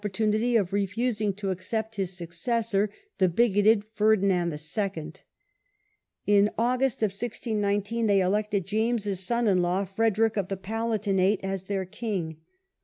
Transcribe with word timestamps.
tunity 0.01 0.59
of 0.59 0.73
refusing 0.73 1.31
to 1.31 1.51
accept 1.51 1.93
his 1.93 2.11
successor, 2.17 2.89
the 3.19 3.29
bigoted 3.29 3.83
Ferdinand 3.93 4.49
II. 4.51 5.13
In 6.25 6.49
August, 6.57 7.07
16 7.07 7.61
19, 7.61 8.07
they 8.07 8.19
elected 8.19 8.65
James's 8.65 9.19
son 9.19 9.47
in 9.47 9.61
law, 9.61 9.85
Frederick 9.85 10.37
of 10.37 10.47
the 10.47 10.57
Palatinate, 10.57 11.41
as 11.43 11.65
their 11.65 11.85
king. 11.85 12.37